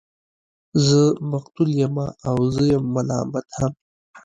زه 0.85 1.01
مقتول 1.31 1.69
يمه 1.81 2.07
او 2.27 2.37
زه 2.53 2.63
يم 2.73 2.83
ملامت 2.95 3.47
هم 3.57 3.71